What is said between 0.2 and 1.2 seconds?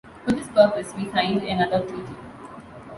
For this purpose we